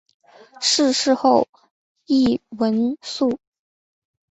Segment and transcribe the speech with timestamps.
[0.59, 1.47] 逝世后
[2.05, 3.37] 谥文肃。